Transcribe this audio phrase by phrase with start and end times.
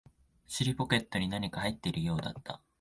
[0.47, 2.59] 尻ポケットに何か入っているようだった